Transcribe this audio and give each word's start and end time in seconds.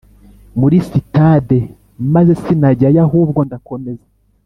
muri 0.59 0.77
sitade 0.89 1.59
maze 2.13 2.31
sinajyayo 2.41 2.99
ahubwo 3.07 3.39
ndakomeza 3.47 4.05